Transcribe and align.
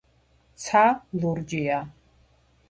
ცა 0.63 0.81
ლურჯია 1.19 1.77